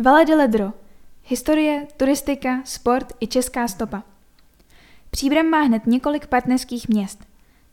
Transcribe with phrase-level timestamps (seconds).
[0.00, 0.72] Valle de Ledro.
[1.24, 4.02] Historie, turistika, sport i česká stopa.
[5.10, 7.24] Příbram má hned několik partnerských měst.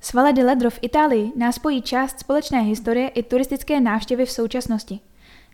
[0.00, 4.30] S Valle de Ledro v Itálii nás spojí část společné historie i turistické návštěvy v
[4.30, 5.00] současnosti.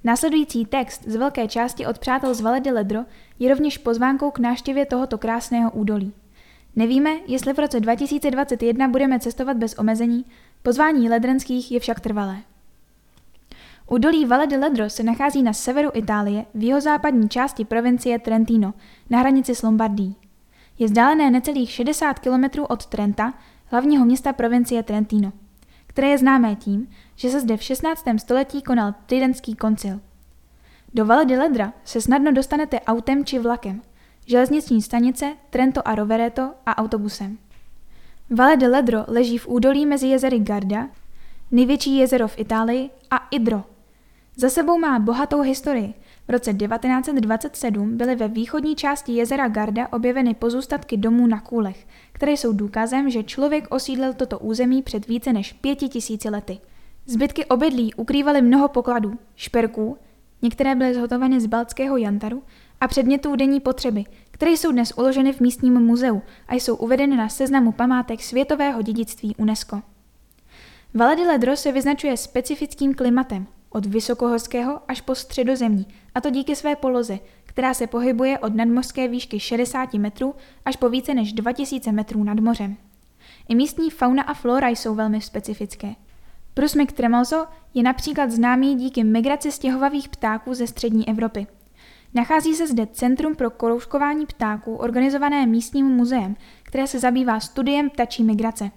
[0.04, 3.00] Následující text z velké části od přátel z Valle de Ledro
[3.38, 6.12] je rovněž pozvánkou k návštěvě tohoto krásného údolí.
[6.76, 10.24] Nevíme, jestli v roce 2021 budeme cestovat bez omezení,
[10.62, 12.36] pozvání ledrenských je však trvalé.
[13.92, 18.74] Údolí Valle de Ledro se nachází na severu Itálie v jihozápadní části provincie Trentino,
[19.10, 20.16] na hranici s Lombardií.
[20.78, 23.34] Je vzdálené necelých 60 km od Trenta,
[23.66, 25.32] hlavního města provincie Trentino,
[25.86, 28.04] které je známé tím, že se zde v 16.
[28.16, 30.00] století konal Tridentský koncil.
[30.94, 33.82] Do Valle de Ledra se snadno dostanete autem či vlakem,
[34.26, 37.38] železniční stanice Trento a Rovereto a autobusem.
[38.30, 40.88] Valle de Ledro leží v údolí mezi jezery Garda,
[41.50, 43.64] největší jezero v Itálii, a Idro,
[44.36, 45.94] za sebou má bohatou historii.
[46.28, 52.32] V roce 1927 byly ve východní části jezera Garda objeveny pozůstatky domů na kůlech, které
[52.32, 56.58] jsou důkazem, že člověk osídlil toto území před více než pěti tisíci lety.
[57.06, 59.98] Zbytky obydlí ukrývaly mnoho pokladů, šperků,
[60.42, 62.42] některé byly zhotoveny z baltského jantaru
[62.80, 67.28] a předmětů denní potřeby, které jsou dnes uloženy v místním muzeu a jsou uvedeny na
[67.28, 69.82] seznamu památek světového dědictví UNESCO.
[70.94, 76.56] Valle de Ledro se vyznačuje specifickým klimatem, od vysokohorského až po středozemní, a to díky
[76.56, 81.92] své poloze, která se pohybuje od nadmořské výšky 60 metrů až po více než 2000
[81.92, 82.76] metrů nad mořem.
[83.48, 85.94] I místní fauna a flora jsou velmi specifické.
[86.54, 91.46] Prusmyk tremoso je například známý díky migraci stěhovavých ptáků ze střední Evropy.
[92.14, 98.24] Nachází se zde Centrum pro korouškování ptáků organizované místním muzeem, které se zabývá studiem ptačí
[98.24, 98.70] migrace.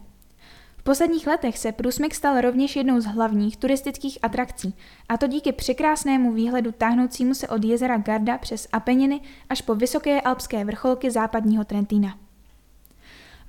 [0.84, 4.74] V posledních letech se průsmyk stal rovněž jednou z hlavních turistických atrakcí,
[5.10, 10.22] a to díky překrásnému výhledu táhnoucímu se od jezera Garda přes Apeniny až po vysoké
[10.22, 12.18] alpské vrcholky západního Trentína.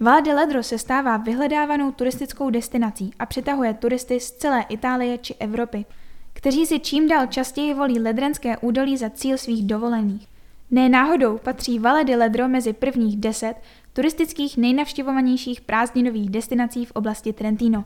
[0.00, 5.34] Val de Ledro se stává vyhledávanou turistickou destinací a přitahuje turisty z celé Itálie či
[5.34, 5.84] Evropy,
[6.32, 10.28] kteří si čím dál častěji volí ledrenské údolí za cíl svých dovolených.
[10.70, 13.54] Ne náhodou patří Valle de Ledro mezi prvních deset
[13.94, 17.84] turistických nejnavštěvovanějších prázdninových destinací v oblasti Trentino.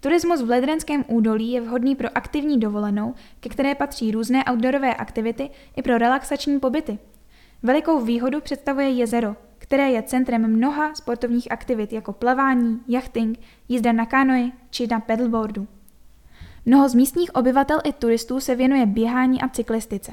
[0.00, 5.50] Turismus v Ledrenském údolí je vhodný pro aktivní dovolenou, ke které patří různé outdoorové aktivity
[5.76, 6.98] i pro relaxační pobyty.
[7.62, 13.38] Velikou výhodu představuje jezero, které je centrem mnoha sportovních aktivit jako plavání, jachting,
[13.68, 15.68] jízda na kanoji či na pedalboardu.
[16.66, 20.12] Mnoho z místních obyvatel i turistů se věnuje běhání a cyklistice.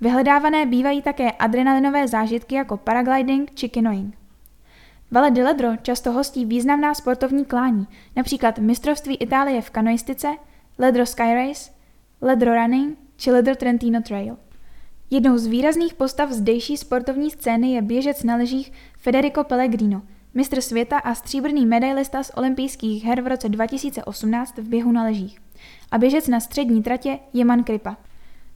[0.00, 4.21] Vyhledávané bývají také adrenalinové zážitky jako paragliding či canoeing.
[5.12, 7.86] Valle di Ledro často hostí významná sportovní klání,
[8.16, 10.28] například mistrovství Itálie v kanoistice,
[10.78, 11.70] Ledro Sky Race,
[12.20, 14.36] Ledro Running či Ledro Trentino Trail.
[15.10, 20.02] Jednou z výrazných postav zdejší sportovní scény je běžec na lyžích Federico Pellegrino,
[20.34, 25.38] mistr světa a stříbrný medailista z olympijských her v roce 2018 v běhu na lyžích.
[25.90, 27.96] A běžec na střední tratě Jeman Kripa.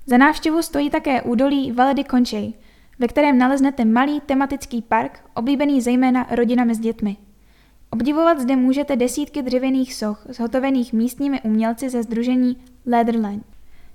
[0.06, 2.54] Za návštěvu stojí také údolí Valle di Conchei,
[2.98, 7.16] ve kterém naleznete malý tematický park, oblíbený zejména rodinami s dětmi.
[7.90, 12.56] Obdivovat zde můžete desítky dřevěných soch, zhotovených místními umělci ze združení
[12.86, 13.44] Leatherland,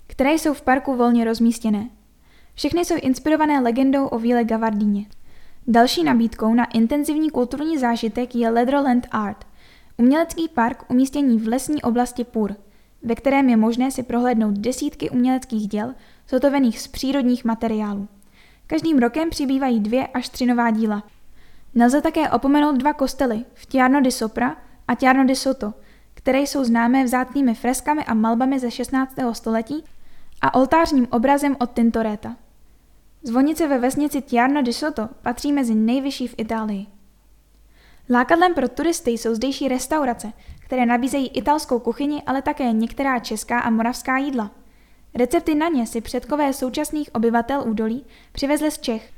[0.07, 1.89] které jsou v parku volně rozmístěné.
[2.53, 5.05] Všechny jsou inspirované legendou o Víle Gavardíně.
[5.67, 9.47] Další nabídkou na intenzivní kulturní zážitek je Leatherland Art,
[9.97, 12.55] umělecký park umístěný v lesní oblasti Pur,
[13.03, 15.93] ve kterém je možné si prohlédnout desítky uměleckých děl
[16.29, 18.07] zhotovených z přírodních materiálů.
[18.71, 21.03] Každým rokem přibývají dvě až tři nová díla.
[21.75, 24.55] Nelze také opomenout dva kostely v Tiarno di Sopra
[24.87, 25.73] a Tiarno di Soto,
[26.13, 29.15] které jsou známé vzácnými freskami a malbami ze 16.
[29.33, 29.83] století
[30.41, 32.35] a oltářním obrazem od Tintoreta.
[33.23, 36.87] Zvonice ve vesnici Tiarno di Soto patří mezi nejvyšší v Itálii.
[38.09, 43.69] Lákadlem pro turisty jsou zdejší restaurace, které nabízejí italskou kuchyni, ale také některá česká a
[43.69, 44.51] moravská jídla–
[45.15, 49.11] Recepty na ně si předkové současných obyvatel údolí přivezli z Čech,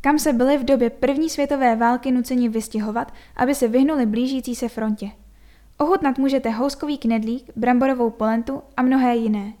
[0.00, 4.68] kam se byli v době první světové války nuceni vystěhovat, aby se vyhnuli blížící se
[4.68, 5.10] frontě.
[5.78, 9.52] Ochutnat můžete houskový knedlík, bramborovou polentu a mnohé jiné.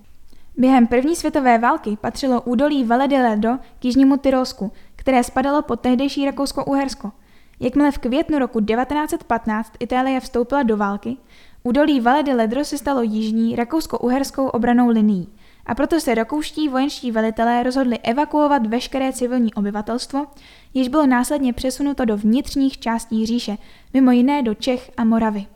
[0.56, 7.12] Během první světové války patřilo údolí Ledro k jižnímu Tyrolsku, které spadalo pod tehdejší Rakousko-Uhersko.
[7.60, 11.16] Jakmile v květnu roku 1915 Itálie vstoupila do války,
[11.62, 15.28] údolí Valle de Ledro se stalo jižní rakousko-uherskou obranou linií–
[15.66, 20.26] a proto se rakouští vojenští velitelé rozhodli evakuovat veškeré civilní obyvatelstvo,
[20.74, 23.56] jež bylo následně přesunuto do vnitřních částí říše,
[23.94, 25.46] mimo jiné do Čech a Moravy.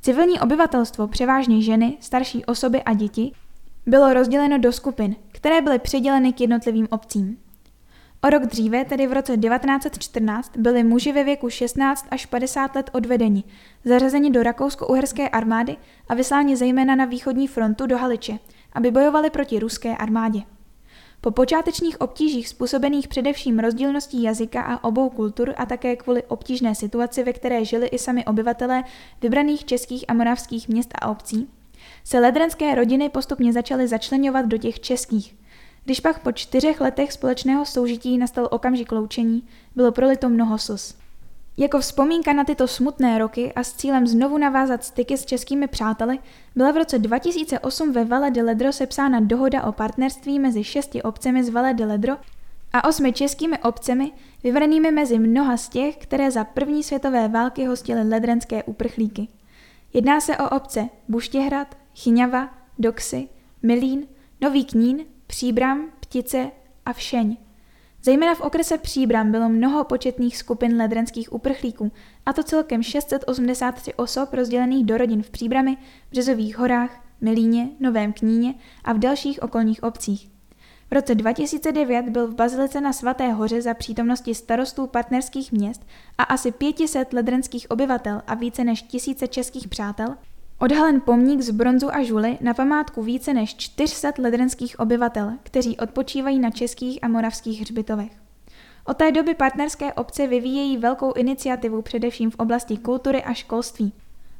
[0.00, 3.32] Civilní obyvatelstvo, převážně ženy, starší osoby a děti,
[3.86, 7.38] bylo rozděleno do skupin, které byly přiděleny k jednotlivým obcím.
[8.24, 12.90] O rok dříve, tedy v roce 1914, byli muži ve věku 16 až 50 let
[12.92, 13.44] odvedeni,
[13.84, 15.76] zařazeni do rakousko-uherské armády
[16.08, 18.38] a vysláni zejména na východní frontu do Haliče,
[18.74, 20.42] aby bojovali proti ruské armádě.
[21.20, 27.24] Po počátečních obtížích způsobených především rozdílností jazyka a obou kultur a také kvůli obtížné situaci,
[27.24, 28.84] ve které žili i sami obyvatelé
[29.22, 31.48] vybraných českých a moravských měst a obcí,
[32.04, 35.36] se ledrenské rodiny postupně začaly začlenovat do těch českých.
[35.84, 39.42] Když pak po čtyřech letech společného soužití nastal okamžik loučení,
[39.76, 41.03] bylo prolito mnoho sus.
[41.56, 46.18] Jako vzpomínka na tyto smutné roky a s cílem znovu navázat styky s českými přáteli,
[46.56, 51.44] byla v roce 2008 ve Valle de Ledro sepsána dohoda o partnerství mezi šesti obcemi
[51.44, 52.16] z Valle de Ledro
[52.72, 54.12] a osmi českými obcemi,
[54.44, 59.28] vyvranými mezi mnoha z těch, které za první světové války hostily ledrenské uprchlíky.
[59.92, 63.28] Jedná se o obce Buštěhrad, Chyňava, Doxy,
[63.62, 64.06] Milín,
[64.40, 66.50] Nový Knín, Příbram, Ptice
[66.86, 67.36] a Všeň.
[68.04, 71.92] Zejména v okrese Příbram bylo mnoho početných skupin ledrenských uprchlíků,
[72.26, 75.76] a to celkem 683 osob rozdělených do rodin v Příbrami,
[76.10, 78.54] Březových horách, Milíně, Novém Kníně
[78.84, 80.30] a v dalších okolních obcích.
[80.90, 85.86] V roce 2009 byl v Bazilice na Svaté hoře za přítomnosti starostů partnerských měst
[86.18, 90.16] a asi 500 ledrenských obyvatel a více než tisíce českých přátel
[90.64, 96.38] odhalen pomník z bronzu a žuly na památku více než 400 ledrenských obyvatel, kteří odpočívají
[96.38, 98.10] na českých a moravských hřbitovech.
[98.84, 103.92] Od té doby partnerské obce vyvíjejí velkou iniciativu především v oblasti kultury a školství.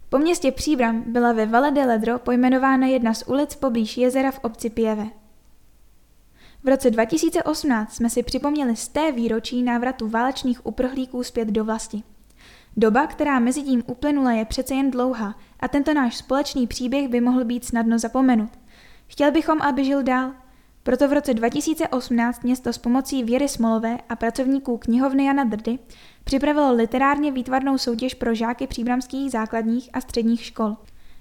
[0.09, 4.39] Po městě Příbram byla ve Valle de Ledro pojmenována jedna z ulic poblíž jezera v
[4.43, 5.07] obci Pieve.
[6.65, 12.03] V roce 2018 jsme si připomněli z té výročí návratu válečných uprchlíků zpět do vlasti.
[12.77, 17.21] Doba, která mezi tím uplynula, je přece jen dlouhá a tento náš společný příběh by
[17.21, 18.51] mohl být snadno zapomenut.
[19.07, 20.33] Chtěl bychom, aby žil dál.
[20.83, 25.79] Proto v roce 2018 město s pomocí Věry Smolové a pracovníků knihovny Jana Drdy
[26.25, 30.77] připravilo literárně výtvarnou soutěž pro žáky příbramských základních a středních škol.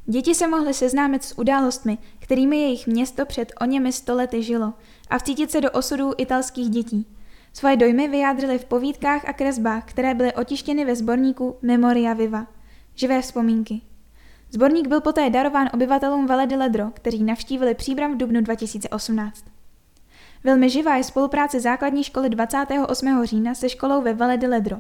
[0.05, 4.73] Děti se mohly seznámit s událostmi, kterými jejich město před o němi stolety žilo
[5.09, 7.12] a vcítit se do osudů italských dětí.
[7.55, 12.47] Svoje dojmy vyjádřili v povídkách a kresbách, které byly otištěny ve sborníku Memoria Viva.
[12.95, 13.81] Živé vzpomínky.
[14.51, 19.45] Zborník byl poté darován obyvatelům Valle de Ledro, kteří navštívili příbram v dubnu 2018.
[20.43, 23.25] Velmi živá je spolupráce základní školy 28.
[23.25, 24.77] října se školou ve Valle de Ledro.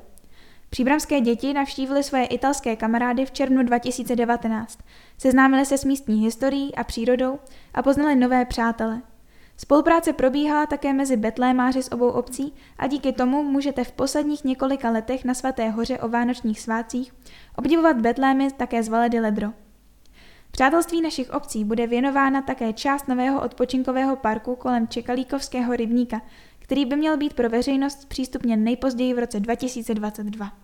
[0.69, 4.79] Příbramské děti navštívily svoje italské kamarády v červnu 2019,
[5.17, 7.39] seznámili se s místní historií a přírodou
[7.73, 9.01] a poznali nové přátele–
[9.57, 14.89] Spolupráce probíhala také mezi betlémáři z obou obcí a díky tomu můžete v posledních několika
[14.89, 17.13] letech na Svaté hoře o vánočních svátcích
[17.57, 19.47] obdivovat betlémy také z Valedy Ledro.
[20.51, 26.21] Přátelství našich obcí bude věnována také část nového odpočinkového parku kolem Čekalíkovského rybníka,
[26.59, 30.62] který by měl být pro veřejnost přístupně nejpozději v roce 2022.